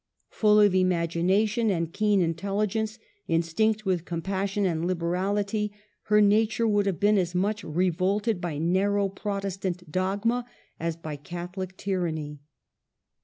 [0.31, 5.71] Full of imagination and keen intelligence, instinct with compassion and liberality,
[6.05, 10.47] her nature would have been as much revolted by narrow Protestant dogma
[10.79, 12.39] as by Catholic tyranny.